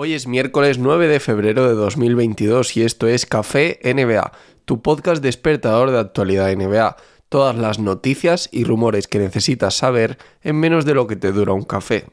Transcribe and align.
Hoy 0.00 0.14
es 0.14 0.28
miércoles 0.28 0.78
9 0.78 1.08
de 1.08 1.18
febrero 1.18 1.66
de 1.66 1.74
2022 1.74 2.76
y 2.76 2.84
esto 2.84 3.08
es 3.08 3.26
Café 3.26 3.80
NBA, 3.82 4.30
tu 4.64 4.80
podcast 4.80 5.20
despertador 5.20 5.90
de 5.90 5.98
actualidad 5.98 6.54
NBA. 6.54 6.94
Todas 7.28 7.56
las 7.56 7.80
noticias 7.80 8.48
y 8.52 8.62
rumores 8.62 9.08
que 9.08 9.18
necesitas 9.18 9.74
saber 9.74 10.16
en 10.40 10.60
menos 10.60 10.84
de 10.84 10.94
lo 10.94 11.08
que 11.08 11.16
te 11.16 11.32
dura 11.32 11.52
un 11.52 11.64
café. 11.64 12.06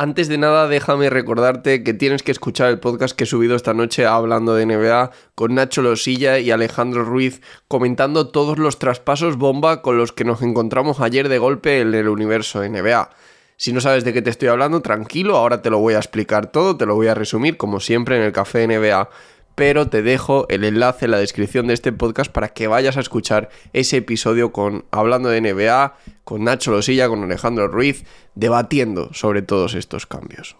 Antes 0.00 0.28
de 0.28 0.38
nada, 0.38 0.68
déjame 0.68 1.10
recordarte 1.10 1.82
que 1.82 1.92
tienes 1.92 2.22
que 2.22 2.30
escuchar 2.30 2.68
el 2.68 2.78
podcast 2.78 3.16
que 3.16 3.24
he 3.24 3.26
subido 3.26 3.56
esta 3.56 3.74
noche 3.74 4.06
hablando 4.06 4.54
de 4.54 4.64
NBA 4.64 5.10
con 5.34 5.56
Nacho 5.56 5.82
Losilla 5.82 6.38
y 6.38 6.52
Alejandro 6.52 7.02
Ruiz 7.02 7.40
comentando 7.66 8.28
todos 8.28 8.60
los 8.60 8.78
traspasos 8.78 9.36
bomba 9.38 9.82
con 9.82 9.98
los 9.98 10.12
que 10.12 10.22
nos 10.22 10.40
encontramos 10.40 11.00
ayer 11.00 11.28
de 11.28 11.38
golpe 11.38 11.80
en 11.80 11.94
el 11.94 12.08
universo 12.08 12.62
NBA. 12.62 13.10
Si 13.56 13.72
no 13.72 13.80
sabes 13.80 14.04
de 14.04 14.12
qué 14.12 14.22
te 14.22 14.30
estoy 14.30 14.46
hablando, 14.46 14.82
tranquilo, 14.82 15.36
ahora 15.36 15.62
te 15.62 15.70
lo 15.70 15.80
voy 15.80 15.94
a 15.94 15.98
explicar 15.98 16.46
todo, 16.46 16.76
te 16.76 16.86
lo 16.86 16.94
voy 16.94 17.08
a 17.08 17.14
resumir 17.14 17.56
como 17.56 17.80
siempre 17.80 18.16
en 18.18 18.22
el 18.22 18.30
Café 18.30 18.68
NBA 18.68 19.10
pero 19.58 19.88
te 19.88 20.02
dejo 20.02 20.46
el 20.50 20.62
enlace 20.62 21.06
en 21.06 21.10
la 21.10 21.18
descripción 21.18 21.66
de 21.66 21.74
este 21.74 21.90
podcast 21.90 22.30
para 22.30 22.50
que 22.50 22.68
vayas 22.68 22.96
a 22.96 23.00
escuchar 23.00 23.48
ese 23.72 23.96
episodio 23.96 24.52
con 24.52 24.84
hablando 24.92 25.30
de 25.30 25.40
NBA, 25.40 25.96
con 26.22 26.44
Nacho 26.44 26.70
Losilla, 26.70 27.08
con 27.08 27.24
Alejandro 27.24 27.66
Ruiz, 27.66 28.04
debatiendo 28.36 29.12
sobre 29.14 29.42
todos 29.42 29.74
estos 29.74 30.06
cambios. 30.06 30.56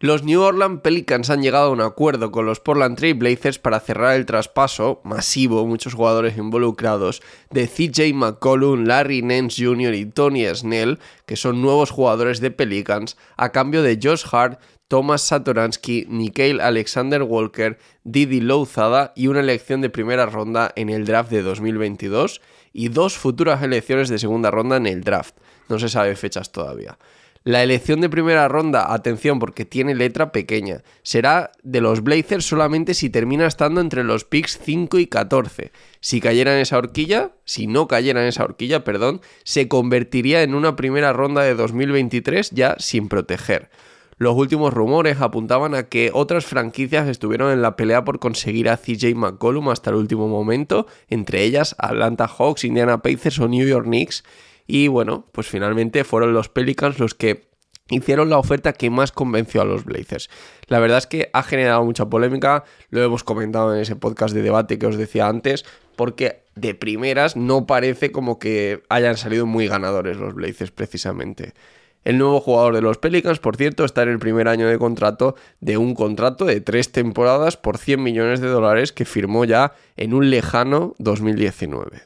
Los 0.00 0.24
New 0.24 0.40
Orleans 0.42 0.80
Pelicans 0.80 1.30
han 1.30 1.42
llegado 1.42 1.66
a 1.66 1.70
un 1.70 1.80
acuerdo 1.80 2.32
con 2.32 2.46
los 2.46 2.58
Portland 2.58 2.98
Trail 2.98 3.14
Blazers 3.14 3.60
para 3.60 3.78
cerrar 3.78 4.16
el 4.16 4.26
traspaso 4.26 5.00
masivo, 5.04 5.64
muchos 5.68 5.94
jugadores 5.94 6.36
involucrados, 6.36 7.22
de 7.52 7.68
CJ 7.68 8.12
McCollum, 8.12 8.86
Larry 8.86 9.22
Nance 9.22 9.64
Jr. 9.64 9.94
y 9.94 10.06
Tony 10.06 10.46
Snell, 10.52 10.98
que 11.26 11.36
son 11.36 11.62
nuevos 11.62 11.92
jugadores 11.92 12.40
de 12.40 12.50
Pelicans, 12.50 13.16
a 13.36 13.52
cambio 13.52 13.84
de 13.84 14.00
Josh 14.02 14.24
Hart, 14.32 14.58
Thomas 14.92 15.22
Satoransky, 15.22 16.04
Nikhil 16.10 16.60
Alexander 16.60 17.22
Walker, 17.22 17.78
Didi 18.04 18.42
Louzada 18.42 19.14
y 19.16 19.28
una 19.28 19.40
elección 19.40 19.80
de 19.80 19.88
primera 19.88 20.26
ronda 20.26 20.70
en 20.76 20.90
el 20.90 21.06
draft 21.06 21.30
de 21.30 21.40
2022 21.40 22.42
y 22.74 22.88
dos 22.88 23.16
futuras 23.16 23.62
elecciones 23.62 24.10
de 24.10 24.18
segunda 24.18 24.50
ronda 24.50 24.76
en 24.76 24.86
el 24.86 25.02
draft. 25.02 25.34
No 25.70 25.78
se 25.78 25.88
sabe 25.88 26.14
fechas 26.14 26.52
todavía. 26.52 26.98
La 27.42 27.62
elección 27.62 28.02
de 28.02 28.10
primera 28.10 28.46
ronda, 28.48 28.92
atención 28.92 29.38
porque 29.38 29.64
tiene 29.64 29.94
letra 29.94 30.30
pequeña, 30.30 30.82
será 31.02 31.52
de 31.62 31.80
los 31.80 32.02
Blazers 32.02 32.44
solamente 32.44 32.92
si 32.92 33.08
termina 33.08 33.46
estando 33.46 33.80
entre 33.80 34.04
los 34.04 34.26
picks 34.26 34.60
5 34.62 34.98
y 34.98 35.06
14. 35.06 35.72
Si 36.00 36.20
cayera 36.20 36.52
en 36.54 36.60
esa 36.60 36.76
horquilla, 36.76 37.30
si 37.46 37.66
no 37.66 37.88
cayera 37.88 38.20
en 38.20 38.28
esa 38.28 38.44
horquilla, 38.44 38.84
perdón, 38.84 39.22
se 39.42 39.68
convertiría 39.68 40.42
en 40.42 40.54
una 40.54 40.76
primera 40.76 41.14
ronda 41.14 41.40
de 41.40 41.54
2023 41.54 42.50
ya 42.50 42.76
sin 42.78 43.08
proteger. 43.08 43.70
Los 44.22 44.36
últimos 44.36 44.72
rumores 44.72 45.20
apuntaban 45.20 45.74
a 45.74 45.88
que 45.88 46.12
otras 46.14 46.46
franquicias 46.46 47.08
estuvieron 47.08 47.50
en 47.50 47.60
la 47.60 47.74
pelea 47.74 48.04
por 48.04 48.20
conseguir 48.20 48.68
a 48.68 48.76
CJ 48.76 49.16
McCollum 49.16 49.68
hasta 49.68 49.90
el 49.90 49.96
último 49.96 50.28
momento, 50.28 50.86
entre 51.08 51.42
ellas 51.42 51.74
Atlanta 51.76 52.28
Hawks, 52.28 52.62
Indiana 52.62 53.02
Pacers 53.02 53.40
o 53.40 53.48
New 53.48 53.66
York 53.66 53.84
Knicks. 53.84 54.22
Y 54.64 54.86
bueno, 54.86 55.26
pues 55.32 55.48
finalmente 55.48 56.04
fueron 56.04 56.34
los 56.34 56.48
Pelicans 56.48 57.00
los 57.00 57.14
que 57.16 57.50
hicieron 57.90 58.30
la 58.30 58.38
oferta 58.38 58.74
que 58.74 58.90
más 58.90 59.10
convenció 59.10 59.60
a 59.60 59.64
los 59.64 59.84
Blazers. 59.84 60.30
La 60.68 60.78
verdad 60.78 60.98
es 60.98 61.08
que 61.08 61.28
ha 61.32 61.42
generado 61.42 61.82
mucha 61.84 62.08
polémica, 62.08 62.62
lo 62.90 63.02
hemos 63.02 63.24
comentado 63.24 63.74
en 63.74 63.80
ese 63.80 63.96
podcast 63.96 64.32
de 64.36 64.42
debate 64.42 64.78
que 64.78 64.86
os 64.86 64.96
decía 64.96 65.26
antes, 65.26 65.64
porque 65.96 66.44
de 66.54 66.76
primeras 66.76 67.34
no 67.34 67.66
parece 67.66 68.12
como 68.12 68.38
que 68.38 68.84
hayan 68.88 69.16
salido 69.16 69.46
muy 69.46 69.66
ganadores 69.66 70.16
los 70.16 70.32
Blazers 70.32 70.70
precisamente. 70.70 71.54
El 72.04 72.18
nuevo 72.18 72.40
jugador 72.40 72.74
de 72.74 72.82
los 72.82 72.98
Pelicans, 72.98 73.38
por 73.38 73.56
cierto, 73.56 73.84
está 73.84 74.02
en 74.02 74.08
el 74.08 74.18
primer 74.18 74.48
año 74.48 74.66
de 74.66 74.78
contrato 74.78 75.36
de 75.60 75.76
un 75.76 75.94
contrato 75.94 76.44
de 76.44 76.60
tres 76.60 76.90
temporadas 76.90 77.56
por 77.56 77.78
100 77.78 78.02
millones 78.02 78.40
de 78.40 78.48
dólares 78.48 78.92
que 78.92 79.04
firmó 79.04 79.44
ya 79.44 79.74
en 79.96 80.12
un 80.12 80.28
lejano 80.28 80.94
2019. 80.98 82.02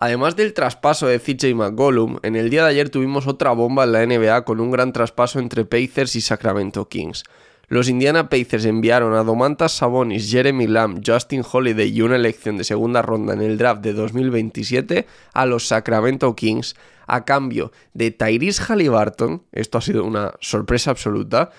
Además 0.00 0.36
del 0.36 0.54
traspaso 0.54 1.08
de 1.08 1.18
CJ 1.18 1.54
McGollum, 1.54 2.18
en 2.22 2.36
el 2.36 2.50
día 2.50 2.62
de 2.64 2.70
ayer 2.70 2.88
tuvimos 2.88 3.26
otra 3.26 3.50
bomba 3.50 3.82
en 3.82 3.92
la 3.92 4.06
NBA 4.06 4.44
con 4.44 4.60
un 4.60 4.70
gran 4.70 4.92
traspaso 4.92 5.40
entre 5.40 5.64
Pacers 5.64 6.14
y 6.14 6.20
Sacramento 6.20 6.88
Kings. 6.88 7.24
Los 7.68 7.90
Indiana 7.90 8.30
Pacers 8.30 8.64
enviaron 8.64 9.14
a 9.14 9.24
Domantas 9.24 9.72
Sabonis, 9.72 10.30
Jeremy 10.30 10.66
Lamb, 10.66 11.02
Justin 11.06 11.44
Holiday 11.50 11.94
y 11.94 12.00
una 12.00 12.16
elección 12.16 12.56
de 12.56 12.64
segunda 12.64 13.02
ronda 13.02 13.34
en 13.34 13.42
el 13.42 13.58
draft 13.58 13.82
de 13.82 13.92
2027 13.92 15.06
a 15.34 15.44
los 15.44 15.68
Sacramento 15.68 16.34
Kings 16.34 16.76
a 17.06 17.26
cambio 17.26 17.70
de 17.92 18.10
Tyrese 18.10 18.62
Halliburton, 18.62 19.42
esto 19.52 19.76
ha 19.76 19.82
sido 19.82 20.04
una 20.04 20.32
sorpresa 20.40 20.90
absoluta, 20.90 21.50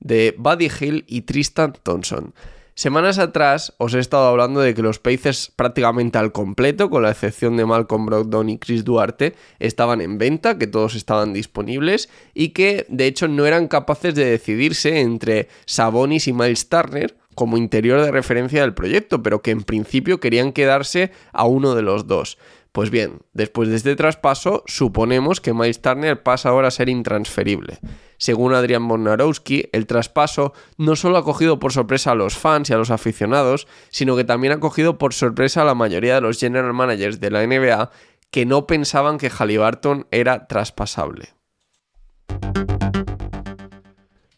de 0.00 0.34
Buddy 0.38 0.70
Hill 0.80 1.04
y 1.06 1.22
Tristan 1.22 1.74
Thompson. 1.82 2.32
Semanas 2.78 3.18
atrás 3.18 3.74
os 3.78 3.92
he 3.94 3.98
estado 3.98 4.28
hablando 4.28 4.60
de 4.60 4.72
que 4.72 4.82
los 4.82 5.00
Pacers 5.00 5.50
prácticamente 5.56 6.16
al 6.16 6.30
completo, 6.30 6.90
con 6.90 7.02
la 7.02 7.10
excepción 7.10 7.56
de 7.56 7.66
Malcolm 7.66 8.06
Brogdon 8.06 8.50
y 8.50 8.58
Chris 8.58 8.84
Duarte, 8.84 9.34
estaban 9.58 10.00
en 10.00 10.16
venta, 10.16 10.58
que 10.58 10.68
todos 10.68 10.94
estaban 10.94 11.32
disponibles 11.32 12.08
y 12.34 12.50
que 12.50 12.86
de 12.88 13.06
hecho 13.06 13.26
no 13.26 13.46
eran 13.46 13.66
capaces 13.66 14.14
de 14.14 14.26
decidirse 14.26 15.00
entre 15.00 15.48
Sabonis 15.66 16.28
y 16.28 16.32
Miles 16.32 16.68
Turner 16.68 17.16
como 17.34 17.56
interior 17.56 18.00
de 18.00 18.12
referencia 18.12 18.60
del 18.60 18.74
proyecto, 18.74 19.24
pero 19.24 19.42
que 19.42 19.50
en 19.50 19.64
principio 19.64 20.20
querían 20.20 20.52
quedarse 20.52 21.10
a 21.32 21.46
uno 21.46 21.74
de 21.74 21.82
los 21.82 22.06
dos. 22.06 22.38
Pues 22.70 22.90
bien, 22.90 23.22
después 23.32 23.70
de 23.70 23.74
este 23.74 23.96
traspaso, 23.96 24.62
suponemos 24.68 25.40
que 25.40 25.52
Miles 25.52 25.82
Turner 25.82 26.22
pasa 26.22 26.50
ahora 26.50 26.68
a 26.68 26.70
ser 26.70 26.88
intransferible. 26.88 27.80
Según 28.18 28.52
Adrian 28.52 28.86
Bonarowski, 28.86 29.68
el 29.72 29.86
traspaso 29.86 30.52
no 30.76 30.96
solo 30.96 31.16
ha 31.16 31.24
cogido 31.24 31.58
por 31.58 31.72
sorpresa 31.72 32.10
a 32.10 32.14
los 32.16 32.36
fans 32.36 32.68
y 32.68 32.72
a 32.74 32.76
los 32.76 32.90
aficionados, 32.90 33.66
sino 33.90 34.16
que 34.16 34.24
también 34.24 34.52
ha 34.52 34.60
cogido 34.60 34.98
por 34.98 35.14
sorpresa 35.14 35.62
a 35.62 35.64
la 35.64 35.74
mayoría 35.74 36.16
de 36.16 36.20
los 36.20 36.38
general 36.38 36.74
managers 36.74 37.20
de 37.20 37.30
la 37.30 37.46
NBA 37.46 37.90
que 38.30 38.44
no 38.44 38.66
pensaban 38.66 39.18
que 39.18 39.30
Halliburton 39.30 40.06
era 40.10 40.46
traspasable. 40.46 41.30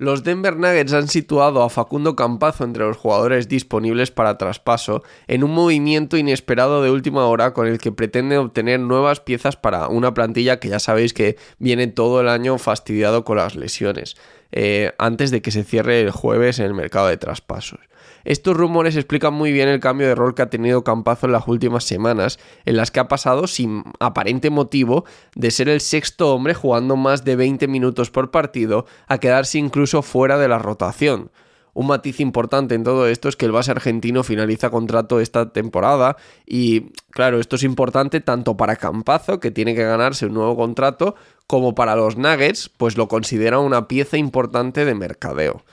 Los 0.00 0.24
Denver 0.24 0.56
Nuggets 0.56 0.94
han 0.94 1.08
situado 1.08 1.62
a 1.62 1.68
Facundo 1.68 2.16
Campazo 2.16 2.64
entre 2.64 2.86
los 2.86 2.96
jugadores 2.96 3.48
disponibles 3.48 4.10
para 4.10 4.38
traspaso 4.38 5.02
en 5.26 5.44
un 5.44 5.50
movimiento 5.50 6.16
inesperado 6.16 6.82
de 6.82 6.90
última 6.90 7.26
hora 7.26 7.52
con 7.52 7.66
el 7.66 7.76
que 7.76 7.92
pretenden 7.92 8.38
obtener 8.38 8.80
nuevas 8.80 9.20
piezas 9.20 9.58
para 9.58 9.88
una 9.88 10.14
plantilla 10.14 10.58
que 10.58 10.70
ya 10.70 10.78
sabéis 10.78 11.12
que 11.12 11.36
viene 11.58 11.86
todo 11.86 12.22
el 12.22 12.30
año 12.30 12.56
fastidiado 12.56 13.26
con 13.26 13.36
las 13.36 13.56
lesiones, 13.56 14.16
eh, 14.52 14.92
antes 14.98 15.30
de 15.30 15.42
que 15.42 15.50
se 15.50 15.64
cierre 15.64 16.00
el 16.00 16.10
jueves 16.10 16.58
en 16.58 16.66
el 16.66 16.74
mercado 16.74 17.08
de 17.08 17.16
traspasos. 17.16 17.80
Estos 18.24 18.56
rumores 18.56 18.96
explican 18.96 19.32
muy 19.32 19.52
bien 19.52 19.68
el 19.68 19.80
cambio 19.80 20.06
de 20.06 20.14
rol 20.14 20.34
que 20.34 20.42
ha 20.42 20.50
tenido 20.50 20.84
Campazo 20.84 21.26
en 21.26 21.32
las 21.32 21.48
últimas 21.48 21.84
semanas, 21.84 22.38
en 22.66 22.76
las 22.76 22.90
que 22.90 23.00
ha 23.00 23.08
pasado 23.08 23.46
sin 23.46 23.84
aparente 23.98 24.50
motivo 24.50 25.04
de 25.34 25.50
ser 25.50 25.68
el 25.68 25.80
sexto 25.80 26.34
hombre 26.34 26.54
jugando 26.54 26.96
más 26.96 27.24
de 27.24 27.36
20 27.36 27.66
minutos 27.68 28.10
por 28.10 28.30
partido 28.30 28.86
a 29.06 29.18
quedarse 29.18 29.58
incluso 29.58 30.02
fuera 30.02 30.38
de 30.38 30.48
la 30.48 30.58
rotación. 30.58 31.30
Un 31.72 31.86
matiz 31.86 32.20
importante 32.20 32.74
en 32.74 32.82
todo 32.82 33.06
esto 33.06 33.28
es 33.28 33.36
que 33.36 33.46
el 33.46 33.52
base 33.52 33.70
argentino 33.70 34.24
finaliza 34.24 34.70
contrato 34.70 35.20
esta 35.20 35.52
temporada 35.52 36.16
y 36.44 36.90
claro, 37.10 37.38
esto 37.38 37.56
es 37.56 37.62
importante 37.62 38.20
tanto 38.20 38.56
para 38.56 38.76
Campazo, 38.76 39.38
que 39.38 39.50
tiene 39.50 39.74
que 39.74 39.84
ganarse 39.84 40.26
un 40.26 40.34
nuevo 40.34 40.56
contrato, 40.56 41.14
como 41.50 41.74
para 41.74 41.96
los 41.96 42.16
Nuggets, 42.16 42.68
pues 42.68 42.96
lo 42.96 43.08
considera 43.08 43.58
una 43.58 43.88
pieza 43.88 44.16
importante 44.16 44.84
de 44.84 44.94
mercadeo. 44.94 45.64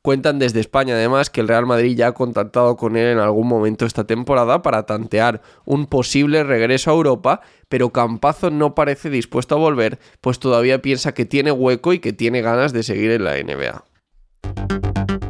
Cuentan 0.00 0.38
desde 0.38 0.60
España 0.60 0.94
además 0.94 1.30
que 1.30 1.40
el 1.40 1.48
Real 1.48 1.66
Madrid 1.66 1.96
ya 1.96 2.06
ha 2.06 2.12
contactado 2.12 2.76
con 2.76 2.96
él 2.96 3.08
en 3.08 3.18
algún 3.18 3.48
momento 3.48 3.86
esta 3.86 4.04
temporada 4.04 4.62
para 4.62 4.86
tantear 4.86 5.42
un 5.64 5.86
posible 5.86 6.44
regreso 6.44 6.92
a 6.92 6.94
Europa, 6.94 7.40
pero 7.68 7.90
Campazo 7.90 8.50
no 8.50 8.76
parece 8.76 9.10
dispuesto 9.10 9.56
a 9.56 9.58
volver, 9.58 9.98
pues 10.20 10.38
todavía 10.38 10.80
piensa 10.80 11.12
que 11.12 11.24
tiene 11.24 11.50
hueco 11.50 11.92
y 11.92 11.98
que 11.98 12.12
tiene 12.12 12.40
ganas 12.40 12.72
de 12.72 12.84
seguir 12.84 13.10
en 13.10 13.24
la 13.24 13.34
NBA. 13.34 15.25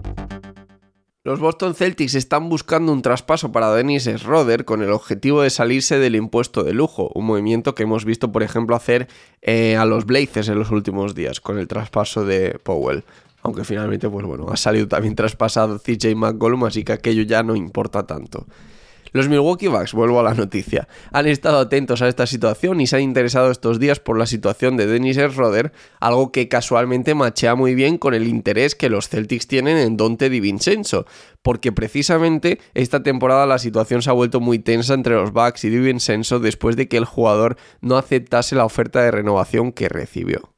Los 1.27 1.41
Boston 1.41 1.75
Celtics 1.75 2.15
están 2.15 2.49
buscando 2.49 2.93
un 2.93 3.03
traspaso 3.03 3.51
para 3.51 3.75
Dennis 3.75 4.05
Schroeder 4.05 4.65
con 4.65 4.81
el 4.81 4.93
objetivo 4.93 5.43
de 5.43 5.51
salirse 5.51 5.99
del 5.99 6.15
impuesto 6.15 6.63
de 6.63 6.73
lujo, 6.73 7.11
un 7.17 7.27
movimiento 7.27 7.75
que 7.75 7.83
hemos 7.83 8.05
visto, 8.05 8.31
por 8.31 8.45
ejemplo, 8.45 8.77
hacer 8.77 9.09
eh, 9.43 9.77
a 9.77 9.85
los 9.87 10.07
Blazers 10.07 10.49
en 10.49 10.57
los 10.57 10.71
últimos 10.71 11.17
días 11.17 11.41
con 11.41 11.59
el 11.59 11.67
traspaso 11.67 12.25
de 12.25 12.61
Powell 12.63 13.03
aunque 13.43 13.65
finalmente, 13.65 14.09
pues 14.09 14.25
bueno, 14.25 14.47
ha 14.51 14.57
salido 14.57 14.87
también 14.87 15.17
traspasado 15.17 15.81
CJ 15.81 16.15
McCollum, 16.15 16.65
así 16.65 16.85
que 16.85 16.93
aquello 16.93 17.23
ya 17.23 17.43
no 17.43 17.57
importa 17.57 18.07
tanto. 18.07 18.47
Los 19.13 19.29
Milwaukee 19.29 19.69
Bucks, 19.69 19.93
vuelvo 19.93 20.21
a 20.21 20.23
la 20.23 20.35
noticia, 20.35 20.89
han 21.13 21.27
estado 21.27 21.59
atentos 21.59 22.03
a 22.03 22.09
esta 22.09 22.27
situación 22.27 22.81
y 22.81 22.87
se 22.87 22.97
han 22.97 23.03
interesado 23.03 23.51
estos 23.51 23.79
días 23.79 24.01
por 24.01 24.19
la 24.19 24.27
situación 24.27 24.77
de 24.77 24.87
Dennis 24.87 25.17
Schroeder, 25.17 25.73
algo 26.01 26.33
que 26.33 26.49
casualmente 26.49 27.15
machea 27.15 27.55
muy 27.55 27.75
bien 27.75 27.99
con 27.99 28.15
el 28.15 28.27
interés 28.27 28.75
que 28.75 28.91
los 28.91 29.09
Celtics 29.09 29.47
tienen 29.47 29.79
en 29.79 29.97
Dante 29.97 30.29
DiVincenzo, 30.29 31.07
porque 31.43 31.73
precisamente 31.73 32.61
esta 32.75 33.03
temporada 33.03 33.47
la 33.47 33.59
situación 33.59 34.03
se 34.03 34.11
ha 34.11 34.15
vuelto 34.15 34.41
muy 34.41 34.59
tensa 34.59 34.95
entre 34.95 35.15
los 35.15 35.33
Bucks 35.33 35.65
y 35.65 35.71
DiVincenzo 35.71 36.41
después 36.41 36.77
de 36.77 36.89
que 36.89 36.97
el 36.97 37.05
jugador 37.05 37.57
no 37.81 37.97
aceptase 37.97 38.57
la 38.57 38.65
oferta 38.65 39.01
de 39.03 39.11
renovación 39.11 39.73
que 39.73 39.89
recibió. 39.89 40.53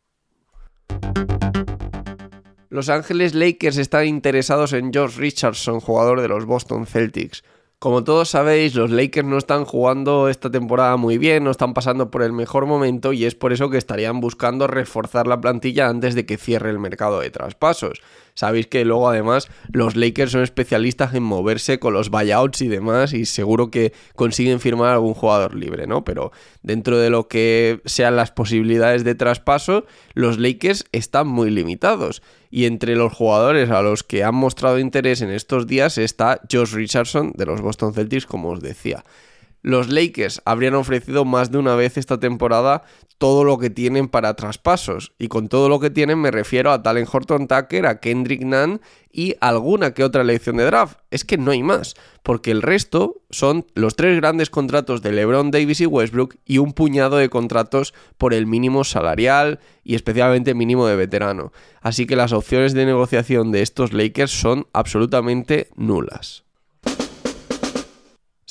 Los 2.70 2.90
Ángeles 2.90 3.34
Lakers 3.34 3.78
están 3.78 4.06
interesados 4.06 4.74
en 4.74 4.92
George 4.92 5.18
Richardson, 5.18 5.80
jugador 5.80 6.20
de 6.20 6.28
los 6.28 6.44
Boston 6.44 6.86
Celtics. 6.86 7.42
Como 7.80 8.02
todos 8.02 8.30
sabéis, 8.30 8.74
los 8.74 8.90
Lakers 8.90 9.28
no 9.28 9.38
están 9.38 9.64
jugando 9.64 10.28
esta 10.28 10.50
temporada 10.50 10.96
muy 10.96 11.16
bien, 11.16 11.44
no 11.44 11.52
están 11.52 11.74
pasando 11.74 12.10
por 12.10 12.24
el 12.24 12.32
mejor 12.32 12.66
momento 12.66 13.12
y 13.12 13.24
es 13.24 13.36
por 13.36 13.52
eso 13.52 13.70
que 13.70 13.78
estarían 13.78 14.18
buscando 14.18 14.66
reforzar 14.66 15.28
la 15.28 15.40
plantilla 15.40 15.88
antes 15.88 16.16
de 16.16 16.26
que 16.26 16.38
cierre 16.38 16.70
el 16.70 16.80
mercado 16.80 17.20
de 17.20 17.30
traspasos. 17.30 18.02
Sabéis 18.38 18.68
que 18.68 18.84
luego 18.84 19.08
además 19.08 19.48
los 19.72 19.96
Lakers 19.96 20.30
son 20.30 20.44
especialistas 20.44 21.12
en 21.12 21.24
moverse 21.24 21.80
con 21.80 21.92
los 21.92 22.08
buyouts 22.08 22.60
y 22.60 22.68
demás 22.68 23.12
y 23.12 23.26
seguro 23.26 23.72
que 23.72 23.92
consiguen 24.14 24.60
firmar 24.60 24.92
algún 24.92 25.14
jugador 25.14 25.56
libre, 25.56 25.88
¿no? 25.88 26.04
Pero 26.04 26.30
dentro 26.62 26.98
de 26.98 27.10
lo 27.10 27.26
que 27.26 27.80
sean 27.84 28.14
las 28.14 28.30
posibilidades 28.30 29.02
de 29.02 29.16
traspaso, 29.16 29.86
los 30.14 30.38
Lakers 30.38 30.84
están 30.92 31.26
muy 31.26 31.50
limitados. 31.50 32.22
Y 32.48 32.66
entre 32.66 32.94
los 32.94 33.12
jugadores 33.12 33.70
a 33.70 33.82
los 33.82 34.04
que 34.04 34.22
han 34.22 34.36
mostrado 34.36 34.78
interés 34.78 35.20
en 35.20 35.30
estos 35.30 35.66
días 35.66 35.98
está 35.98 36.40
Josh 36.48 36.74
Richardson 36.74 37.32
de 37.34 37.44
los 37.44 37.60
Boston 37.60 37.92
Celtics, 37.92 38.24
como 38.24 38.50
os 38.50 38.60
decía 38.60 39.02
los 39.62 39.88
Lakers 39.88 40.40
habrían 40.44 40.74
ofrecido 40.74 41.24
más 41.24 41.50
de 41.50 41.58
una 41.58 41.74
vez 41.74 41.96
esta 41.96 42.20
temporada 42.20 42.84
todo 43.18 43.44
lo 43.44 43.58
que 43.58 43.68
tienen 43.68 44.08
para 44.08 44.34
traspasos. 44.34 45.12
Y 45.18 45.28
con 45.28 45.48
todo 45.48 45.68
lo 45.68 45.80
que 45.80 45.90
tienen 45.90 46.20
me 46.20 46.30
refiero 46.30 46.70
a 46.70 46.82
Talen 46.82 47.06
Horton 47.12 47.48
Tucker, 47.48 47.86
a 47.86 48.00
Kendrick 48.00 48.42
Nunn 48.42 48.80
y 49.12 49.34
alguna 49.40 49.92
que 49.92 50.04
otra 50.04 50.22
elección 50.22 50.56
de 50.56 50.64
draft. 50.64 50.98
Es 51.10 51.24
que 51.24 51.36
no 51.36 51.50
hay 51.50 51.62
más, 51.62 51.94
porque 52.22 52.52
el 52.52 52.62
resto 52.62 53.20
son 53.30 53.66
los 53.74 53.96
tres 53.96 54.16
grandes 54.16 54.50
contratos 54.50 55.02
de 55.02 55.12
LeBron 55.12 55.50
Davis 55.50 55.80
y 55.80 55.86
Westbrook 55.86 56.36
y 56.46 56.58
un 56.58 56.72
puñado 56.72 57.16
de 57.16 57.28
contratos 57.28 57.92
por 58.16 58.32
el 58.32 58.46
mínimo 58.46 58.84
salarial 58.84 59.58
y 59.82 59.96
especialmente 59.96 60.54
mínimo 60.54 60.86
de 60.86 60.96
veterano. 60.96 61.52
Así 61.80 62.06
que 62.06 62.16
las 62.16 62.32
opciones 62.32 62.72
de 62.72 62.86
negociación 62.86 63.50
de 63.50 63.62
estos 63.62 63.92
Lakers 63.92 64.30
son 64.30 64.66
absolutamente 64.72 65.68
nulas. 65.74 66.47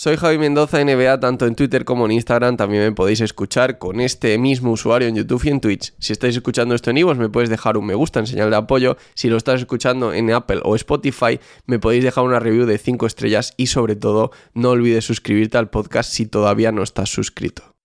Soy 0.08 0.16
Javi 0.16 0.38
Mendoza 0.38 0.82
NBA, 0.82 1.20
tanto 1.20 1.46
en 1.48 1.56
Twitter 1.56 1.84
como 1.84 2.06
en 2.06 2.14
Instagram. 2.14 2.56
También 2.56 2.82
me 2.82 2.92
podéis 2.94 3.20
escuchar 3.20 3.78
con 3.78 4.00
este 4.00 4.38
mismo 4.38 4.72
usuario 4.72 5.10
en 5.10 5.18
YouTube 5.18 5.44
y 5.44 5.50
en 5.50 5.60
Twitch. 5.60 5.94
Si 6.00 6.14
estáis 6.14 6.34
escuchando 6.34 6.76
esto 6.76 6.92
en 6.92 7.00
iVoox, 7.00 7.18
me 7.18 7.28
puedes 7.28 7.50
dejar 7.50 7.76
un 7.76 7.86
me 7.86 7.94
gusta 7.94 8.22
en 8.22 8.26
señal 8.26 8.50
de 8.50 8.56
apoyo. 8.56 8.96
Si 9.16 9.28
lo 9.28 9.36
estás 9.36 9.60
escuchando 9.60 10.14
en 10.14 10.32
Apple 10.32 10.62
o 10.64 10.78
Spotify, 10.78 11.42
me 11.66 11.80
podéis 11.80 12.06
dejar 12.06 12.24
una 12.24 12.40
review 12.40 12.66
de 12.66 12.78
5 12.78 13.06
estrellas 13.06 13.54
y 13.58 13.68
sobre 13.68 13.98
todo, 13.98 14.32
no 14.54 14.70
olvides 14.70 15.04
suscribirte 15.04 15.58
al 15.58 15.70
podcast 15.70 16.10
si 16.10 16.26
todavía 16.26 16.72
no 16.72 16.84
estás 16.84 17.10
suscrito. 17.10 17.77